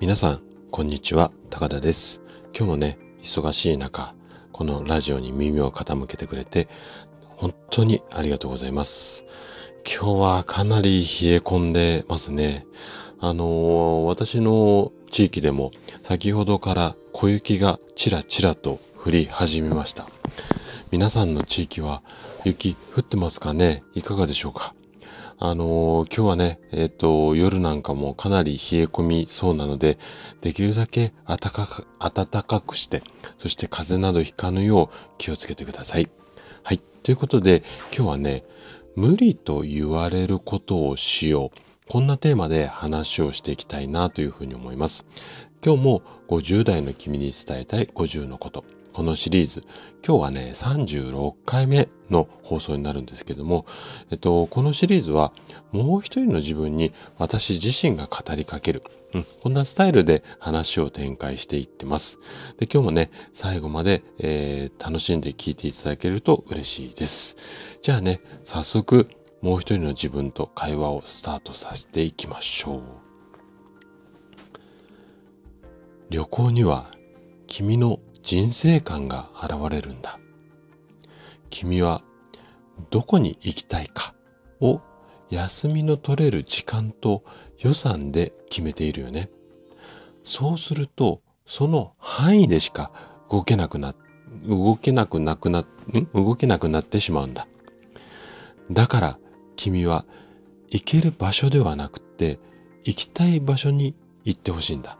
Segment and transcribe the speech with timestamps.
[0.00, 0.40] 皆さん、
[0.70, 2.22] こんにちは、高田です。
[2.56, 4.14] 今日もね、忙しい中、
[4.50, 6.68] このラジオに耳を傾けてくれて、
[7.36, 9.26] 本当にありがとうございます。
[9.84, 12.66] 今日はかなり冷え込んでますね。
[13.18, 15.70] あのー、私の地域でも
[16.02, 20.06] 先ほどから小雪がちらちらと降り始めました。
[20.90, 22.02] 皆さんの地域は
[22.46, 23.82] 雪降ってますかね？
[23.92, 24.74] いかがでしょうか？
[25.38, 29.98] あのー、今日はね、えっ、ー、と、夜なんかもかなり冷え込みそうなので、
[30.40, 33.02] できるだけ暖かく、暖かくして、
[33.38, 36.10] そして風邪などひかぬよう気をつけてください。
[36.62, 36.78] はい。
[37.02, 37.62] ということで、
[37.96, 38.44] 今日はね、
[38.96, 41.58] 無理と言われることをしよう。
[41.88, 45.06] こんなテーマで話をしていきたいなというふうに思います。
[45.64, 48.64] 今日も50代の君に伝えたい50のこと。
[48.92, 49.62] このシリーズ、
[50.06, 53.66] 今日はね、36回目の放送になるんですけども、
[54.10, 55.32] えっと、このシリーズは、
[55.72, 58.82] もう一人の自分に私自身が語りかける。
[59.12, 62.18] うん、こんなスタイルで話を展開していってます。
[62.58, 67.36] で、今日もね、最後まで、えー、楽しんで聞いていただけると嬉しいです。
[67.82, 69.08] じゃあね、早速、
[69.40, 72.82] もう一人の自分と会話をスタートさせていきましょう。
[76.10, 76.90] 旅行には
[77.46, 80.20] 君の人生観が現れるんだ。
[81.50, 82.00] 君は
[82.90, 84.14] どこに行きたいか
[84.60, 84.80] を
[85.30, 87.24] 休みの取れる時間と
[87.58, 89.30] 予算で決めているよね。
[90.22, 92.92] そうすると、その範囲でしか
[93.32, 93.96] 動けなくな、
[94.46, 95.64] 動けなくなくな、
[96.14, 97.48] 動けなくなってしまうんだ。
[98.70, 99.18] だから
[99.56, 100.04] 君は
[100.68, 102.38] 行ける場所ではなくて
[102.84, 104.98] 行きたい場所に行ってほしいんだ。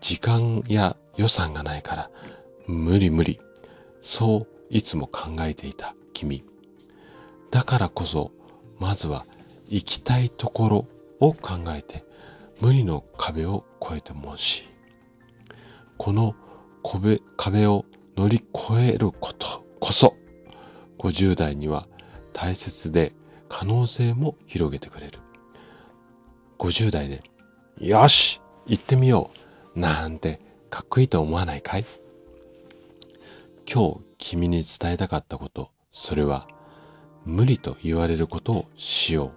[0.00, 2.10] 時間や予算がないから
[2.66, 3.40] 無理無理。
[4.00, 6.44] そういつも考えていた君。
[7.50, 8.30] だからこそ
[8.78, 9.26] まずは
[9.68, 10.88] 行きたいところ
[11.20, 12.04] を考えて
[12.60, 14.68] 無理の壁を越えてもし。
[15.98, 16.34] この
[16.82, 17.84] 壁壁を
[18.16, 20.14] 乗り越えることこそ
[20.98, 21.88] 50代には
[22.32, 23.12] 大切で
[23.48, 25.18] 可能性も広げてくれる。
[26.58, 27.22] 50代で
[27.78, 29.30] よし行ってみよ
[29.74, 30.40] うなんて
[30.70, 31.84] かっこいいと思わないかい？
[33.72, 36.46] 今日君に伝えたかったこと、それは
[37.24, 39.32] 無理と言われることをしよう。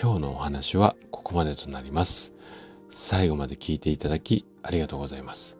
[0.00, 2.32] 今日のお話はここまでとなります。
[2.88, 5.56] 最後まで聞いていただきありがとうございます。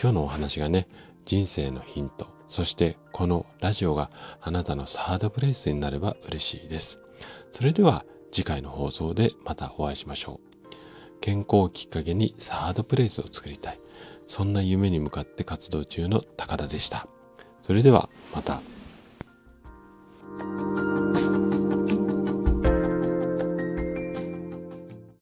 [0.00, 0.88] 今日のお話がね、
[1.24, 4.10] 人生のヒント、そしてこのラジオが
[4.40, 7.00] あなたのサードプレイスになれば嬉しいです。
[7.52, 10.51] それでは次回の放送でまたお会いしましょう。
[11.22, 13.80] 健康をきっかけにサードプレイスを作りたい。
[14.26, 17.06] そんな夢に向かって活動中の高田でした。
[17.62, 18.60] それではまた。